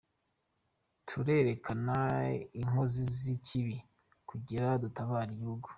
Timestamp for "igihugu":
5.35-5.67